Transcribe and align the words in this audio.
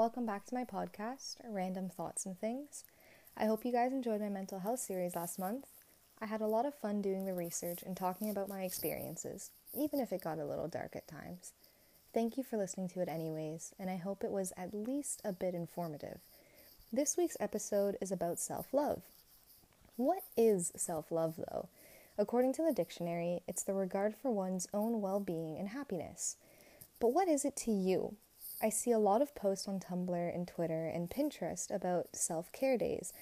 Welcome 0.00 0.24
back 0.24 0.46
to 0.46 0.54
my 0.54 0.64
podcast, 0.64 1.36
Random 1.44 1.90
Thoughts 1.90 2.24
and 2.24 2.40
Things. 2.40 2.84
I 3.36 3.44
hope 3.44 3.66
you 3.66 3.70
guys 3.70 3.92
enjoyed 3.92 4.22
my 4.22 4.30
mental 4.30 4.60
health 4.60 4.80
series 4.80 5.14
last 5.14 5.38
month. 5.38 5.66
I 6.18 6.24
had 6.24 6.40
a 6.40 6.46
lot 6.46 6.64
of 6.64 6.74
fun 6.74 7.02
doing 7.02 7.26
the 7.26 7.34
research 7.34 7.82
and 7.82 7.94
talking 7.94 8.30
about 8.30 8.48
my 8.48 8.62
experiences, 8.62 9.50
even 9.74 10.00
if 10.00 10.10
it 10.10 10.24
got 10.24 10.38
a 10.38 10.46
little 10.46 10.68
dark 10.68 10.96
at 10.96 11.06
times. 11.06 11.52
Thank 12.14 12.38
you 12.38 12.42
for 12.42 12.56
listening 12.56 12.88
to 12.88 13.02
it, 13.02 13.10
anyways, 13.10 13.74
and 13.78 13.90
I 13.90 13.96
hope 13.98 14.24
it 14.24 14.30
was 14.30 14.54
at 14.56 14.72
least 14.72 15.20
a 15.22 15.34
bit 15.34 15.52
informative. 15.52 16.20
This 16.90 17.18
week's 17.18 17.36
episode 17.38 17.98
is 18.00 18.10
about 18.10 18.38
self 18.38 18.72
love. 18.72 19.02
What 19.96 20.22
is 20.34 20.72
self 20.76 21.12
love, 21.12 21.34
though? 21.36 21.68
According 22.16 22.54
to 22.54 22.62
the 22.62 22.72
dictionary, 22.72 23.42
it's 23.46 23.64
the 23.64 23.74
regard 23.74 24.14
for 24.16 24.30
one's 24.30 24.66
own 24.72 25.02
well 25.02 25.20
being 25.20 25.58
and 25.58 25.68
happiness. 25.68 26.36
But 27.00 27.12
what 27.12 27.28
is 27.28 27.44
it 27.44 27.54
to 27.56 27.70
you? 27.70 28.16
I 28.62 28.68
see 28.68 28.90
a 28.90 28.98
lot 28.98 29.22
of 29.22 29.34
posts 29.34 29.66
on 29.66 29.80
Tumblr 29.80 30.34
and 30.34 30.46
Twitter 30.46 30.86
and 30.86 31.08
Pinterest 31.08 31.74
about 31.74 32.08
self 32.12 32.52
care 32.52 32.76
days 32.76 33.12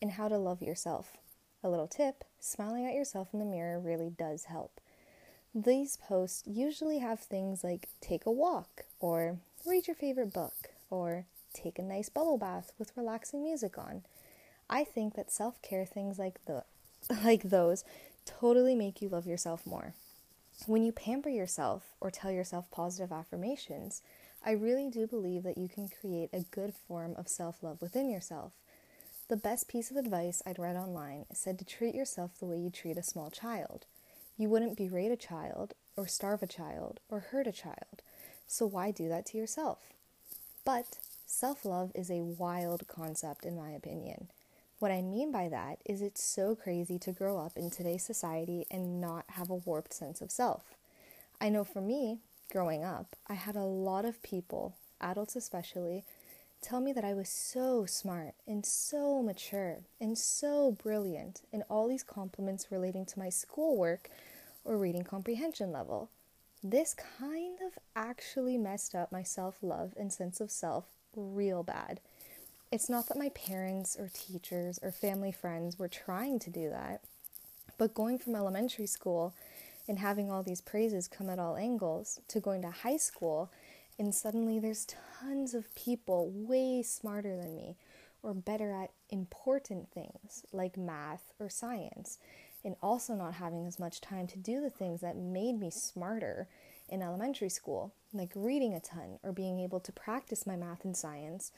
and 0.00 0.12
how 0.12 0.28
to 0.28 0.38
love 0.38 0.62
yourself. 0.62 1.18
A 1.62 1.68
little 1.68 1.88
tip 1.88 2.24
smiling 2.40 2.86
at 2.86 2.94
yourself 2.94 3.28
in 3.34 3.38
the 3.38 3.44
mirror 3.44 3.78
really 3.78 4.08
does 4.08 4.44
help. 4.44 4.80
These 5.54 5.98
posts 5.98 6.42
usually 6.46 6.98
have 6.98 7.20
things 7.20 7.62
like 7.62 7.88
take 8.00 8.24
a 8.24 8.30
walk, 8.30 8.84
or 8.98 9.38
read 9.66 9.86
your 9.86 9.96
favorite 9.96 10.32
book, 10.32 10.70
or 10.88 11.26
take 11.52 11.78
a 11.78 11.82
nice 11.82 12.08
bubble 12.08 12.38
bath 12.38 12.72
with 12.78 12.96
relaxing 12.96 13.42
music 13.42 13.76
on. 13.76 14.04
I 14.70 14.84
think 14.84 15.14
that 15.16 15.30
self 15.30 15.60
care 15.60 15.84
things 15.84 16.18
like 16.18 16.42
the 16.46 16.64
like 17.24 17.42
those 17.42 17.84
totally 18.24 18.74
make 18.74 19.02
you 19.02 19.10
love 19.10 19.26
yourself 19.26 19.66
more. 19.66 19.92
When 20.66 20.82
you 20.82 20.92
pamper 20.92 21.30
yourself 21.30 21.94
or 22.00 22.10
tell 22.10 22.30
yourself 22.30 22.70
positive 22.70 23.12
affirmations, 23.12 24.02
I 24.44 24.50
really 24.52 24.88
do 24.88 25.06
believe 25.06 25.42
that 25.44 25.56
you 25.58 25.68
can 25.68 25.88
create 25.88 26.30
a 26.32 26.40
good 26.50 26.74
form 26.74 27.14
of 27.16 27.28
self 27.28 27.62
love 27.62 27.80
within 27.80 28.10
yourself. 28.10 28.52
The 29.28 29.36
best 29.36 29.68
piece 29.68 29.90
of 29.90 29.96
advice 29.96 30.42
I'd 30.44 30.58
read 30.58 30.76
online 30.76 31.26
said 31.32 31.58
to 31.58 31.64
treat 31.64 31.94
yourself 31.94 32.38
the 32.38 32.46
way 32.46 32.58
you 32.58 32.70
treat 32.70 32.96
a 32.98 33.02
small 33.02 33.30
child. 33.30 33.86
You 34.36 34.48
wouldn't 34.48 34.76
berate 34.76 35.12
a 35.12 35.16
child, 35.16 35.74
or 35.96 36.06
starve 36.06 36.42
a 36.42 36.46
child, 36.46 37.00
or 37.08 37.20
hurt 37.20 37.46
a 37.46 37.52
child, 37.52 38.02
so 38.46 38.66
why 38.66 38.90
do 38.90 39.08
that 39.08 39.26
to 39.26 39.38
yourself? 39.38 39.92
But 40.64 40.98
self 41.26 41.64
love 41.64 41.92
is 41.94 42.10
a 42.10 42.22
wild 42.22 42.86
concept, 42.88 43.44
in 43.44 43.56
my 43.56 43.70
opinion. 43.70 44.28
What 44.78 44.92
I 44.92 45.02
mean 45.02 45.32
by 45.32 45.48
that 45.48 45.80
is 45.84 46.02
it's 46.02 46.22
so 46.22 46.54
crazy 46.54 47.00
to 47.00 47.10
grow 47.10 47.38
up 47.38 47.56
in 47.56 47.68
today's 47.68 48.04
society 48.04 48.64
and 48.70 49.00
not 49.00 49.24
have 49.30 49.50
a 49.50 49.56
warped 49.56 49.92
sense 49.92 50.20
of 50.20 50.30
self. 50.30 50.76
I 51.40 51.48
know 51.48 51.64
for 51.64 51.80
me, 51.80 52.18
growing 52.52 52.84
up, 52.84 53.16
I 53.26 53.34
had 53.34 53.56
a 53.56 53.64
lot 53.64 54.04
of 54.04 54.22
people, 54.22 54.76
adults 55.00 55.34
especially, 55.34 56.04
tell 56.62 56.80
me 56.80 56.92
that 56.92 57.04
I 57.04 57.12
was 57.12 57.28
so 57.28 57.86
smart 57.86 58.34
and 58.46 58.64
so 58.64 59.20
mature 59.20 59.78
and 60.00 60.16
so 60.16 60.76
brilliant, 60.80 61.42
and 61.52 61.64
all 61.68 61.88
these 61.88 62.04
compliments 62.04 62.70
relating 62.70 63.04
to 63.06 63.18
my 63.18 63.30
schoolwork 63.30 64.08
or 64.64 64.78
reading 64.78 65.02
comprehension 65.02 65.72
level. 65.72 66.08
This 66.62 66.94
kind 67.18 67.58
of 67.66 67.78
actually 67.96 68.56
messed 68.56 68.94
up 68.94 69.10
my 69.10 69.24
self 69.24 69.56
love 69.60 69.94
and 69.96 70.12
sense 70.12 70.40
of 70.40 70.52
self 70.52 70.84
real 71.16 71.64
bad. 71.64 72.00
It's 72.70 72.90
not 72.90 73.08
that 73.08 73.16
my 73.16 73.30
parents 73.30 73.96
or 73.98 74.10
teachers 74.12 74.78
or 74.82 74.92
family 74.92 75.32
friends 75.32 75.78
were 75.78 75.88
trying 75.88 76.38
to 76.40 76.50
do 76.50 76.68
that, 76.68 77.00
but 77.78 77.94
going 77.94 78.18
from 78.18 78.34
elementary 78.34 78.86
school 78.86 79.34
and 79.88 79.98
having 79.98 80.30
all 80.30 80.42
these 80.42 80.60
praises 80.60 81.08
come 81.08 81.30
at 81.30 81.38
all 81.38 81.56
angles 81.56 82.20
to 82.28 82.40
going 82.40 82.60
to 82.62 82.70
high 82.70 82.98
school 82.98 83.50
and 83.98 84.14
suddenly 84.14 84.58
there's 84.58 84.86
tons 85.20 85.54
of 85.54 85.74
people 85.74 86.30
way 86.30 86.82
smarter 86.82 87.36
than 87.36 87.56
me 87.56 87.76
or 88.22 88.34
better 88.34 88.70
at 88.70 88.90
important 89.08 89.90
things 89.90 90.44
like 90.52 90.76
math 90.76 91.32
or 91.40 91.48
science 91.48 92.18
and 92.64 92.76
also 92.82 93.14
not 93.14 93.34
having 93.34 93.66
as 93.66 93.78
much 93.78 94.02
time 94.02 94.26
to 94.26 94.36
do 94.36 94.60
the 94.60 94.68
things 94.70 95.00
that 95.00 95.16
made 95.16 95.58
me 95.58 95.70
smarter 95.70 96.46
in 96.90 97.00
elementary 97.00 97.48
school 97.48 97.94
like 98.12 98.30
reading 98.34 98.74
a 98.74 98.80
ton 98.80 99.18
or 99.22 99.32
being 99.32 99.58
able 99.58 99.80
to 99.80 99.92
practice 99.92 100.46
my 100.46 100.56
math 100.56 100.84
and 100.84 100.96
science 100.96 101.50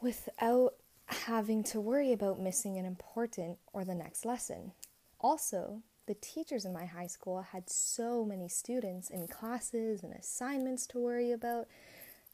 without 0.00 0.74
having 1.06 1.62
to 1.62 1.80
worry 1.80 2.12
about 2.12 2.40
missing 2.40 2.76
an 2.76 2.84
important 2.84 3.58
or 3.72 3.84
the 3.84 3.94
next 3.94 4.24
lesson 4.24 4.72
also 5.20 5.82
the 6.06 6.14
teachers 6.14 6.64
in 6.64 6.72
my 6.72 6.86
high 6.86 7.06
school 7.06 7.42
had 7.42 7.68
so 7.68 8.24
many 8.24 8.48
students 8.48 9.10
in 9.10 9.26
classes 9.26 10.02
and 10.02 10.12
assignments 10.12 10.86
to 10.86 10.98
worry 10.98 11.32
about 11.32 11.66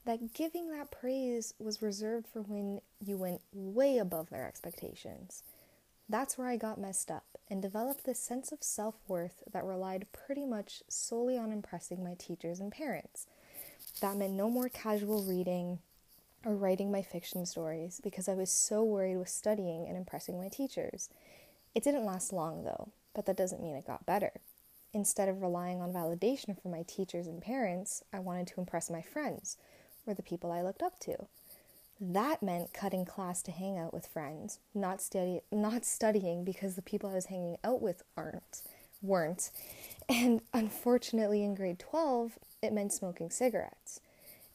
that 0.05 0.35
giving 0.35 0.71
that 0.71 0.91
praise 0.91 1.55
was 1.59 1.81
reserved 1.81 2.27
for 2.27 2.43
when 2.43 2.81
you 3.01 3.17
went 3.17 3.41
way 3.53 3.99
above 3.99 4.31
their 4.31 4.47
expectations. 4.47 5.43
That's 6.09 6.37
where 6.37 6.49
I 6.49 6.57
got 6.57 6.81
messed 6.81 7.11
up 7.11 7.25
and 7.49 7.63
developed 7.63 8.05
this 8.05 8.19
sense 8.19 8.53
of 8.53 8.63
self 8.63 8.97
worth 9.09 9.43
that 9.53 9.65
relied 9.65 10.07
pretty 10.13 10.45
much 10.45 10.83
solely 10.89 11.39
on 11.39 11.53
impressing 11.53 12.05
my 12.05 12.15
teachers 12.15 12.61
and 12.61 12.73
parents. 12.73 13.27
That 14.01 14.17
meant 14.17 14.33
no 14.35 14.51
more 14.51 14.69
casual 14.69 15.23
reading 15.23 15.79
or 16.45 16.55
writing 16.55 16.91
my 16.91 17.03
fiction 17.03 17.47
stories 17.47 18.01
because 18.03 18.29
I 18.29 18.35
was 18.35 18.51
so 18.51 18.83
worried 18.83 19.17
with 19.17 19.29
studying 19.29 19.87
and 19.87 19.97
impressing 19.97 20.41
my 20.41 20.49
teachers. 20.49 21.09
It 21.75 21.85
didn't 21.85 22.05
last 22.05 22.33
long 22.33 22.65
though 22.65 22.93
but 23.15 23.27
that 23.27 23.37
doesn't 23.37 23.63
mean 23.63 23.75
it 23.75 23.87
got 23.87 24.07
better. 24.07 24.33
Instead 24.93 25.29
of 25.29 25.43
relying 25.43 25.81
on 25.81 25.93
validation 25.93 26.61
from 26.61 26.71
my 26.71 26.83
teachers 26.83 27.27
and 27.27 27.41
parents, 27.41 28.03
I 28.13 28.19
wanted 28.19 28.47
to 28.49 28.61
impress 28.61 28.91
my 28.91 29.03
friends 29.03 29.57
or 30.07 30.15
the 30.15 30.23
people 30.23 30.53
I 30.53 30.63
looked 30.63 30.83
up 30.83 30.99
to. 31.01 31.27
That 32.01 32.43
meant 32.43 32.75
cutting 32.75 33.05
class 33.05 33.43
to 33.43 33.53
hang 33.53 33.79
out 33.79 33.95
with 33.95 34.07
friends, 34.07 34.59
not 34.75 35.01
study 35.01 35.41
not 35.53 35.85
studying 35.85 36.45
because 36.45 36.75
the 36.75 36.83
people 36.83 37.09
I 37.09 37.15
was 37.15 37.27
hanging 37.27 37.59
out 37.63 37.81
with 37.81 38.03
aren't 38.17 38.63
weren't. 39.01 39.51
And 40.09 40.43
unfortunately 40.53 41.45
in 41.45 41.55
grade 41.55 41.79
12, 41.79 42.39
it 42.61 42.73
meant 42.73 42.93
smoking 42.93 43.31
cigarettes. 43.31 44.01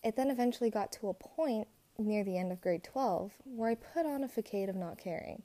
It 0.03 0.15
then 0.15 0.29
eventually 0.29 0.69
got 0.69 0.91
to 0.93 1.09
a 1.09 1.13
point 1.13 1.67
near 1.99 2.23
the 2.23 2.37
end 2.37 2.51
of 2.51 2.61
grade 2.61 2.83
12 2.83 3.31
where 3.45 3.69
I 3.69 3.75
put 3.75 4.05
on 4.05 4.23
a 4.23 4.27
facade 4.27 4.69
of 4.69 4.75
not 4.75 4.97
caring 4.97 5.43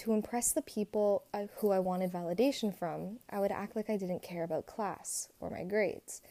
to 0.00 0.14
impress 0.14 0.52
the 0.52 0.62
people 0.62 1.24
who 1.56 1.72
I 1.72 1.78
wanted 1.78 2.10
validation 2.10 2.74
from, 2.74 3.18
I 3.28 3.38
would 3.38 3.52
act 3.52 3.76
like 3.76 3.90
I 3.90 3.98
didn't 3.98 4.22
care 4.22 4.44
about 4.44 4.64
class 4.64 5.28
or 5.40 5.50
my 5.50 5.62
grades. 5.62 6.22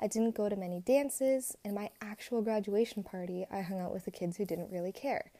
I 0.00 0.06
didn't 0.06 0.34
go 0.34 0.48
to 0.48 0.56
many 0.56 0.80
dances, 0.80 1.54
and 1.62 1.74
my 1.74 1.90
actual 2.00 2.40
graduation 2.40 3.02
party, 3.02 3.44
I 3.52 3.60
hung 3.60 3.78
out 3.78 3.92
with 3.92 4.06
the 4.06 4.10
kids 4.10 4.38
who 4.38 4.46
didn't 4.46 4.72
really 4.72 4.90
care. 4.90 5.32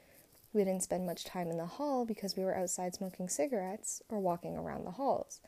We 0.52 0.62
didn't 0.62 0.82
spend 0.82 1.06
much 1.06 1.24
time 1.24 1.50
in 1.50 1.56
the 1.56 1.64
hall 1.64 2.04
because 2.04 2.36
we 2.36 2.44
were 2.44 2.54
outside 2.54 2.94
smoking 2.94 3.30
cigarettes 3.30 4.02
or 4.10 4.20
walking 4.20 4.58
around 4.58 4.84
the 4.84 4.90
halls. 4.90 5.40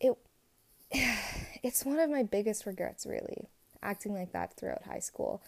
It 0.00 0.18
it's 1.62 1.86
one 1.86 1.98
of 1.98 2.10
my 2.10 2.24
biggest 2.24 2.66
regrets 2.66 3.06
really, 3.06 3.48
acting 3.82 4.12
like 4.12 4.32
that 4.32 4.54
throughout 4.54 4.82
high 4.82 4.98
school. 4.98 5.40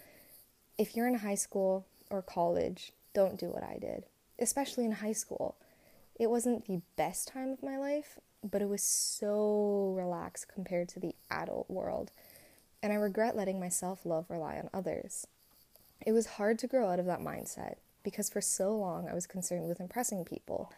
If 0.78 0.97
you're 0.97 1.08
in 1.08 1.14
high 1.16 1.34
school 1.34 1.86
or 2.10 2.22
college, 2.22 2.92
don't 3.12 3.38
do 3.38 3.47
what 3.47 3.62
I 3.62 3.78
did, 3.81 4.04
especially 4.38 4.84
in 4.84 4.92
high 4.92 5.12
school. 5.12 5.56
It 6.19 6.31
wasn't 6.31 6.66
the 6.66 6.82
best 6.97 7.28
time 7.28 7.50
of 7.50 7.62
my 7.62 7.78
life, 7.78 8.19
but 8.42 8.62
it 8.62 8.69
was 8.69 8.82
so 8.82 9.92
relaxed 9.97 10.48
compared 10.48 10.88
to 10.91 11.00
the 11.00 11.14
adult 11.31 11.69
world. 11.70 12.10
And 12.82 12.92
I 12.92 12.97
regret 12.97 13.36
letting 13.36 13.60
my 13.60 13.69
self 13.69 14.06
love 14.06 14.26
rely 14.28 14.56
on 14.56 14.70
others. 14.72 15.26
It 16.06 16.12
was 16.12 16.26
hard 16.26 16.58
to 16.60 16.66
grow 16.66 16.88
out 16.88 16.98
of 16.98 17.06
that 17.06 17.20
mindset 17.20 17.76
because 18.02 18.31
for 18.31 18.41
so 18.41 18.75
long 18.75 19.08
I 19.08 19.14
was 19.14 19.26
concerned 19.26 19.69
with 19.69 19.81
impressing 19.81 20.25
people 20.25 20.72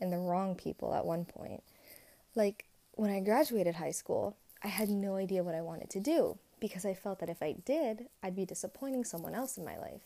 and 0.00 0.12
the 0.12 0.18
wrong 0.18 0.54
people 0.56 0.94
at 0.94 1.06
one 1.06 1.24
point. 1.24 1.62
Like 2.34 2.64
when 2.92 3.10
I 3.10 3.20
graduated 3.20 3.76
high 3.76 3.92
school, 3.92 4.36
I 4.62 4.68
had 4.68 4.88
no 4.88 5.16
idea 5.16 5.44
what 5.44 5.54
I 5.54 5.60
wanted 5.60 5.90
to 5.90 6.00
do 6.00 6.38
because 6.64 6.86
I 6.86 6.94
felt 6.94 7.18
that 7.18 7.28
if 7.28 7.42
I 7.42 7.56
did, 7.66 8.06
I'd 8.22 8.34
be 8.34 8.46
disappointing 8.46 9.04
someone 9.04 9.34
else 9.34 9.58
in 9.58 9.66
my 9.66 9.76
life. 9.76 10.00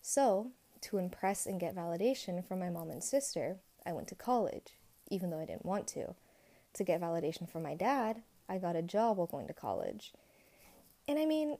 So, 0.00 0.52
to 0.82 0.96
impress 0.96 1.44
and 1.44 1.58
get 1.58 1.74
validation 1.74 2.46
from 2.46 2.60
my 2.60 2.70
mom 2.70 2.88
and 2.88 3.02
sister, 3.02 3.56
I 3.84 3.92
went 3.92 4.06
to 4.08 4.14
college, 4.14 4.76
even 5.10 5.30
though 5.30 5.40
I 5.40 5.44
didn't 5.44 5.66
want 5.66 5.88
to. 5.88 6.14
To 6.74 6.84
get 6.84 7.00
validation 7.00 7.50
from 7.50 7.64
my 7.64 7.74
dad, 7.74 8.22
I 8.48 8.58
got 8.58 8.76
a 8.76 8.82
job 8.82 9.16
while 9.16 9.26
going 9.26 9.48
to 9.48 9.52
college. 9.52 10.12
And 11.08 11.18
I 11.18 11.26
mean, 11.26 11.56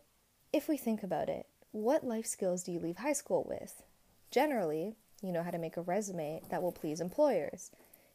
if 0.52 0.69
we 0.69 0.76
think 0.76 1.02
about 1.02 1.28
it, 1.28 1.46
what 1.72 2.06
life 2.06 2.26
skills 2.26 2.62
do 2.62 2.70
you 2.70 2.78
leave 2.78 2.98
high 2.98 3.14
school 3.14 3.44
with? 3.48 3.82
Generally, 4.30 4.94
you 5.20 5.32
know 5.32 5.42
how 5.42 5.50
to 5.50 5.58
make 5.58 5.76
a 5.76 5.82
resume 5.82 6.42
that 6.48 6.62
will 6.62 6.70
please 6.70 7.00
employers. 7.00 7.72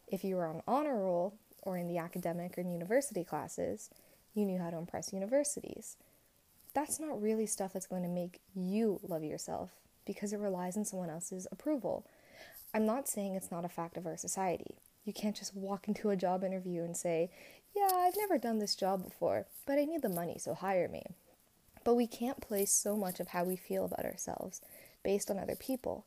If 0.07 0.24
you 0.24 0.38
were 0.38 0.48
on 0.48 0.62
honor 0.69 1.04
roll 1.04 1.33
or 1.63 1.75
in 1.75 1.89
the 1.89 1.98
academic 1.98 2.57
or 2.57 2.62
university 2.62 3.25
classes, 3.25 3.89
you 4.38 4.45
knew 4.45 4.60
how 4.60 4.69
to 4.69 4.78
impress 4.78 5.12
universities. 5.12 5.98
That's 6.74 7.00
not 7.00 7.22
really 7.22 7.45
stuff 7.48 7.74
that's 7.74 7.88
going 7.88 8.04
to 8.04 8.10
make 8.10 8.39
you 8.56 9.00
love 9.01 9.24
yourself 9.24 9.72
because 10.06 10.31
it 10.31 10.39
relies 10.39 10.78
on 10.78 10.86
someone 10.86 11.10
else's 11.10 11.48
approval 11.51 12.06
I'm 12.74 12.86
not 12.86 13.07
saying 13.07 13.36
it's 13.36 13.51
not 13.51 13.66
a 13.66 13.69
fact 13.69 13.98
of 13.98 14.06
our 14.06 14.18
society. 14.18 14.75
You 15.06 15.13
can't 15.13 15.36
just 15.36 15.56
walk 15.56 15.88
into 15.88 16.10
a 16.10 16.16
job 16.16 16.44
interview 16.44 16.84
and 16.84 16.95
say, 16.95 17.30
Yeah, 17.75 17.89
I've 17.92 18.18
never 18.18 18.38
done 18.38 18.60
this 18.60 18.75
job 18.75 19.04
before, 19.04 19.48
but 19.66 19.80
I 19.80 19.86
need 19.86 20.01
the 20.01 20.10
money, 20.10 20.38
so 20.38 20.54
hire 20.54 20.88
me. 20.88 21.04
But 21.83 21.95
we 21.95 22.07
can't 22.07 22.42
place 22.42 22.72
so 22.72 22.98
much 22.98 23.19
of 23.19 23.30
how 23.30 23.45
we 23.45 23.56
feel 23.56 23.86
about 23.86 24.06
ourselves 24.06 24.62
based 25.04 25.31
on 25.31 25.40
other 25.40 25.56
people. 25.56 26.06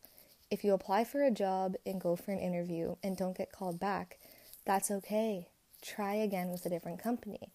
If 0.50 0.64
you 0.64 0.74
apply 0.74 1.04
for 1.04 1.22
a 1.22 1.30
job 1.30 1.76
and 1.86 2.00
go 2.00 2.16
for 2.16 2.32
an 2.32 2.38
interview 2.38 2.96
and 3.02 3.16
don't 3.16 3.36
get 3.36 3.52
called 3.52 3.80
back, 3.80 4.18
that's 4.66 4.90
okay. 4.90 5.48
Try 5.80 6.14
again 6.14 6.50
with 6.50 6.66
a 6.66 6.70
different 6.70 7.02
company. 7.02 7.50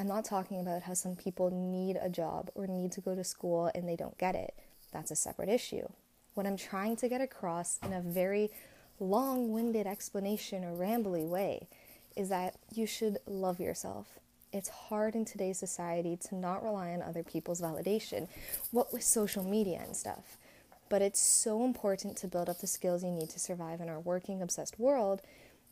I'm 0.00 0.06
not 0.06 0.24
talking 0.24 0.60
about 0.60 0.82
how 0.82 0.94
some 0.94 1.16
people 1.16 1.50
need 1.50 1.98
a 2.00 2.08
job 2.08 2.50
or 2.54 2.68
need 2.68 2.92
to 2.92 3.00
go 3.00 3.16
to 3.16 3.24
school 3.24 3.68
and 3.74 3.88
they 3.88 3.96
don't 3.96 4.16
get 4.16 4.36
it. 4.36 4.54
That's 4.92 5.10
a 5.10 5.16
separate 5.16 5.48
issue. 5.48 5.88
What 6.34 6.46
I'm 6.46 6.56
trying 6.56 6.94
to 6.96 7.08
get 7.08 7.20
across 7.20 7.80
in 7.84 7.92
a 7.92 8.00
very 8.00 8.50
long 9.00 9.52
winded 9.52 9.88
explanation 9.88 10.62
or 10.62 10.76
rambly 10.76 11.26
way 11.26 11.66
is 12.14 12.28
that 12.28 12.54
you 12.72 12.86
should 12.86 13.18
love 13.26 13.58
yourself. 13.58 14.20
It's 14.52 14.68
hard 14.68 15.16
in 15.16 15.24
today's 15.24 15.58
society 15.58 16.16
to 16.28 16.36
not 16.36 16.62
rely 16.62 16.90
on 16.92 17.02
other 17.02 17.24
people's 17.24 17.60
validation, 17.60 18.28
what 18.70 18.92
with 18.92 19.02
social 19.02 19.42
media 19.42 19.80
and 19.84 19.96
stuff. 19.96 20.38
But 20.88 21.02
it's 21.02 21.20
so 21.20 21.64
important 21.64 22.16
to 22.18 22.28
build 22.28 22.48
up 22.48 22.60
the 22.60 22.68
skills 22.68 23.02
you 23.02 23.10
need 23.10 23.30
to 23.30 23.40
survive 23.40 23.80
in 23.80 23.88
our 23.88 24.00
working, 24.00 24.42
obsessed 24.42 24.78
world 24.78 25.22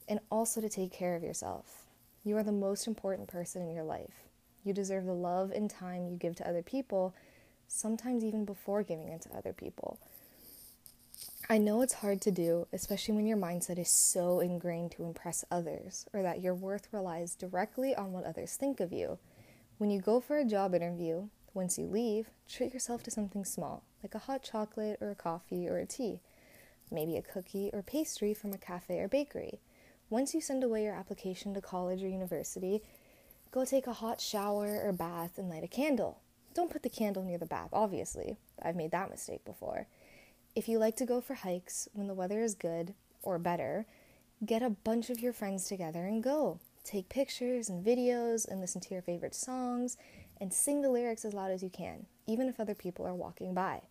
and 0.08 0.19
also 0.31 0.61
to 0.61 0.69
take 0.69 0.93
care 0.93 1.14
of 1.14 1.22
yourself. 1.22 1.85
You 2.26 2.37
are 2.37 2.43
the 2.43 2.50
most 2.50 2.88
important 2.88 3.28
person 3.28 3.62
in 3.62 3.73
your 3.73 3.84
life. 3.84 4.25
You 4.64 4.73
deserve 4.73 5.05
the 5.05 5.14
love 5.14 5.52
and 5.52 5.70
time 5.70 6.08
you 6.08 6.17
give 6.17 6.34
to 6.37 6.49
other 6.49 6.61
people, 6.61 7.14
sometimes 7.69 8.25
even 8.25 8.44
before 8.44 8.82
giving 8.82 9.06
it 9.06 9.23
to 9.23 9.37
other 9.37 9.52
people. 9.52 10.00
I 11.49 11.58
know 11.58 11.82
it's 11.82 11.93
hard 11.94 12.20
to 12.23 12.32
do, 12.32 12.67
especially 12.73 13.14
when 13.14 13.28
your 13.28 13.37
mindset 13.37 13.78
is 13.78 13.88
so 13.88 14.40
ingrained 14.40 14.90
to 14.93 15.05
impress 15.05 15.44
others 15.52 16.05
or 16.12 16.20
that 16.23 16.40
your 16.40 16.52
worth 16.52 16.88
relies 16.90 17.37
directly 17.37 17.94
on 17.94 18.11
what 18.11 18.25
others 18.25 18.56
think 18.56 18.81
of 18.81 18.93
you. 18.93 19.20
When 19.79 19.93
you 19.93 20.00
go 20.00 20.19
for 20.19 20.37
a 20.37 20.44
job 20.44 20.75
interview, 20.75 21.29
once 21.55 21.79
you 21.79 21.87
leave, 21.87 22.31
treat 22.49 22.75
yourself 22.75 23.05
to 23.05 23.11
something 23.12 23.44
small, 23.44 23.84
like 24.02 24.17
a 24.17 24.26
hot 24.26 24.43
chocolate 24.43 24.99
or 25.00 25.12
a 25.12 25.14
coffee 25.14 25.69
or 25.69 25.79
a 25.79 25.87
tea, 25.87 26.19
maybe 26.90 27.17
a 27.17 27.22
cookie 27.22 27.70
or 27.72 27.82
pastry 27.82 28.34
from 28.34 28.52
a 28.52 28.58
cafe 28.58 28.99
or 28.99 29.06
bakery. 29.06 29.61
Once 30.08 30.35
you 30.35 30.41
send 30.41 30.62
away 30.62 30.85
your 30.85 30.94
application 30.94 31.53
to 31.53 31.61
college 31.61 32.03
or 32.03 32.08
university, 32.08 32.81
go 33.50 33.64
take 33.64 33.88
a 33.88 33.93
hot 33.93 34.20
shower 34.20 34.81
or 34.85 34.93
bath 34.93 35.37
and 35.37 35.49
light 35.49 35.64
a 35.64 35.69
candle. 35.69 36.20
Don't 36.55 36.70
put 36.70 36.85
the 36.85 36.88
candle 36.88 37.25
near 37.25 37.38
the 37.38 37.47
bath, 37.47 37.70
obviously. 37.73 38.37
I've 38.62 38.76
made 38.76 38.93
that 38.93 39.11
mistake 39.11 39.44
before. 39.44 39.88
If 40.55 40.69
you 40.69 40.79
like 40.79 40.97
to 40.97 41.06
go 41.06 41.20
for 41.20 41.35
hikes 41.35 41.88
when 41.93 42.06
the 42.06 42.14
weather 42.14 42.41
is 42.41 42.55
good 42.55 42.94
or 43.23 43.38
better, 43.38 43.85
get 44.44 44.62
a 44.62 44.70
bunch 44.70 45.11
of 45.11 45.19
your 45.19 45.32
friends 45.32 45.64
together 45.64 46.06
and 46.06 46.23
go. 46.23 46.61
Take 46.85 47.08
pictures 47.08 47.69
and 47.69 47.85
videos 47.85 48.47
and 48.47 48.61
listen 48.61 48.81
to 48.82 48.94
your 48.94 49.03
favorite 49.03 49.35
songs 49.35 49.97
and 50.41 50.53
sing 50.53 50.82
the 50.82 50.88
lyrics 50.88 51.25
as 51.25 51.35
loud 51.35 51.50
as 51.50 51.64
you 51.64 51.69
can, 51.69 52.06
even 52.29 52.49
if 52.49 52.61
other 52.61 52.76
people 52.76 53.05
are 53.06 53.14
walking 53.14 53.55
by. 53.55 53.82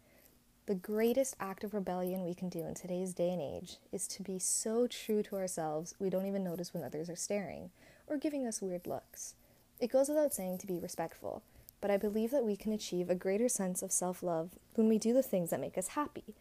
The 0.67 0.73
greatest 0.73 1.35
act 1.39 1.63
of 1.63 1.75
rebellion 1.75 2.25
we 2.25 2.33
can 2.33 2.49
do 2.49 2.65
in 2.65 2.73
today's 2.73 3.13
day 3.13 3.29
and 3.29 3.39
age 3.39 3.77
is 3.91 4.07
to 4.07 4.23
be 4.23 4.39
so 4.39 4.87
true 4.87 5.21
to 5.21 5.35
ourselves 5.35 5.93
we 5.99 6.09
don't 6.09 6.25
even 6.25 6.43
notice 6.43 6.73
when 6.73 6.83
others 6.83 7.07
are 7.07 7.15
staring 7.15 7.69
or 8.07 8.17
giving 8.17 8.47
us 8.47 8.63
weird 8.63 8.87
looks. 8.87 9.35
It 9.79 9.91
goes 9.91 10.09
without 10.09 10.33
saying 10.33 10.57
to 10.57 10.65
be 10.65 10.79
respectful, 10.79 11.43
but 11.81 11.91
I 11.91 11.97
believe 11.97 12.31
that 12.31 12.45
we 12.45 12.55
can 12.55 12.73
achieve 12.73 13.11
a 13.11 13.15
greater 13.15 13.47
sense 13.47 13.83
of 13.83 13.91
self 13.91 14.23
love 14.23 14.57
when 14.73 14.87
we 14.87 14.97
do 14.97 15.13
the 15.13 15.21
things 15.21 15.51
that 15.51 15.59
make 15.59 15.77
us 15.77 15.89
happy. 15.89 16.33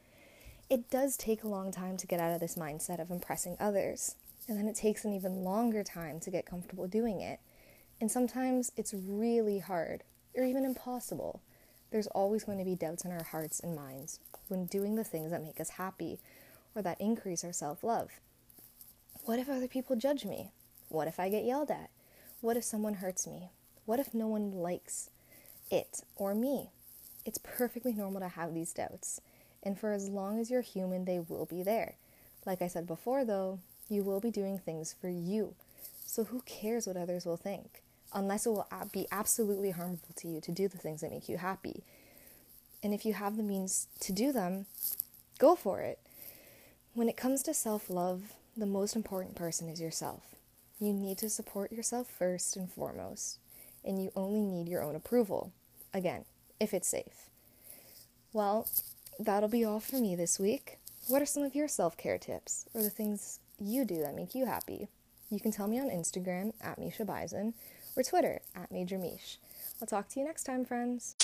It 0.71 0.89
does 0.89 1.19
take 1.19 1.45
a 1.45 1.49
long 1.49 1.71
time 1.71 1.99
to 1.99 2.07
get 2.07 2.19
out 2.19 2.33
of 2.33 2.41
this 2.41 2.55
mindset 2.55 3.03
of 3.03 3.11
impressing 3.11 3.59
others, 3.61 4.17
and 4.49 4.57
then 4.57 4.69
it 4.69 4.77
takes 4.77 5.05
an 5.05 5.13
even 5.13 5.45
longer 5.45 5.85
time 5.85 6.19
to 6.21 6.31
get 6.31 6.47
comfortable 6.47 6.89
doing 6.89 7.21
it. 7.21 7.41
And 8.01 8.11
sometimes 8.11 8.73
it's 8.75 8.95
really 8.95 9.59
hard 9.59 10.03
or 10.35 10.45
even 10.45 10.65
impossible. 10.65 11.43
There's 11.95 12.09
always 12.09 12.43
going 12.43 12.59
to 12.59 12.65
be 12.65 12.75
doubts 12.75 13.05
in 13.05 13.13
our 13.13 13.23
hearts 13.23 13.61
and 13.61 13.77
minds 13.77 14.19
when 14.49 14.67
doing 14.67 14.97
the 14.97 15.05
things 15.05 15.31
that 15.31 15.45
make 15.45 15.61
us 15.61 15.71
happy 15.71 16.19
or 16.75 16.83
that 16.83 17.01
increase 17.01 17.45
our 17.45 17.53
self 17.53 17.85
love. 17.85 18.11
What 19.27 19.39
if 19.39 19.49
other 19.49 19.69
people 19.69 19.95
judge 19.95 20.25
me? 20.25 20.51
What 20.89 21.07
if 21.07 21.21
I 21.21 21.29
get 21.29 21.45
yelled 21.45 21.71
at? 21.71 21.91
What 22.41 22.57
if 22.57 22.65
someone 22.65 22.95
hurts 22.95 23.29
me? 23.29 23.51
What 23.87 24.01
if 24.01 24.13
no 24.13 24.27
one 24.27 24.51
likes 24.51 25.11
it 25.71 26.01
or 26.17 26.35
me? 26.35 26.71
It's 27.25 27.39
perfectly 27.39 27.93
normal 27.93 28.23
to 28.23 28.29
have 28.29 28.55
these 28.55 28.73
doubts, 28.73 29.21
and 29.63 29.79
for 29.79 29.93
as 29.93 30.09
long 30.09 30.41
as 30.41 30.51
you're 30.51 30.63
human, 30.63 31.05
they 31.05 31.21
will 31.21 31.47
be 31.47 31.63
there. 31.63 31.95
Like 32.45 32.61
I 32.61 32.67
said 32.67 32.89
before, 32.89 33.25
though, 33.25 33.61
you 33.89 34.03
will 34.03 34.19
be 34.19 34.33
doing 34.33 34.59
things 34.59 34.97
for 35.01 35.09
you. 35.09 35.55
So 36.05 36.25
who 36.25 36.41
cares 36.41 36.89
what 36.89 36.97
others 36.97 37.25
will 37.25 37.37
think? 37.37 37.84
Unless 38.15 38.47
it 38.47 38.51
will 38.51 38.67
be 38.93 39.07
absolutely 39.11 39.73
harmful 39.73 40.15
to 40.17 40.29
you 40.29 40.41
to 40.41 40.53
do 40.53 40.69
the 40.69 40.79
things 40.79 41.01
that 41.01 41.11
make 41.11 41.29
you 41.29 41.37
happy. 41.37 41.83
And 42.83 42.95
if 42.95 43.05
you 43.05 43.15
have 43.15 43.37
the 43.37 43.43
means 43.43 43.89
to 44.01 44.13
do 44.13 44.33
them, 44.33 44.67
go 45.39 45.57
for 45.57 45.81
it. 45.81 45.99
When 46.95 47.09
it 47.09 47.17
comes 47.17 47.43
to 47.43 47.55
self 47.55 47.91
love, 47.91 48.35
the 48.57 48.67
most 48.67 48.95
important 48.95 49.35
person 49.35 49.69
is 49.69 49.81
yourself. 49.81 50.23
You 50.79 50.93
need 50.93 51.19
to 51.19 51.29
support 51.29 51.73
yourself 51.73 52.09
first 52.09 52.57
and 52.57 52.71
foremost, 52.71 53.39
and 53.85 54.03
you 54.03 54.13
only 54.15 54.41
need 54.41 54.69
your 54.69 54.83
own 54.83 54.95
approval. 54.95 55.53
Again, 55.93 56.25
if 56.61 56.73
it's 56.73 56.89
safe. 56.89 57.31
Well, 58.33 58.69
that'll 59.19 59.49
be 59.49 59.65
all 59.65 59.81
for 59.81 59.97
me 59.97 60.15
this 60.15 60.39
week. 60.39 60.79
What 61.09 61.23
are 61.23 61.27
some 61.27 61.43
of 61.43 61.55
your 61.55 61.69
self 61.69 61.97
care 61.97 62.19
tips 62.19 62.67
or 62.75 62.83
the 62.83 62.91
things 62.91 63.41
you 63.61 63.85
do 63.85 64.01
that 64.03 64.15
make 64.15 64.35
you 64.35 64.47
happy? 64.47 64.89
You 65.35 65.41
can 65.41 65.51
tell 65.51 65.67
me 65.67 65.81
on 65.81 65.91
Instagram 65.91 66.53
at 66.61 66.79
Misha 66.79 67.05
Bison 67.05 67.55
or 67.97 68.05
Twitter 68.05 68.41
at 68.55 68.71
Major 68.71 68.99
Mish. 68.99 69.39
I'll 69.83 69.89
talk 69.89 70.09
to 70.11 70.21
you 70.21 70.27
next 70.27 70.45
time, 70.45 70.65
friends. 70.65 71.17